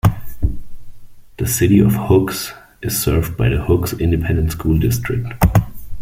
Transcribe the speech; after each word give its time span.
The 1.37 1.45
City 1.45 1.77
of 1.77 1.93
Hooks 1.93 2.53
is 2.81 2.99
served 2.99 3.37
by 3.37 3.49
the 3.49 3.63
Hooks 3.63 3.93
Independent 3.93 4.51
School 4.51 4.79
District. 4.79 5.27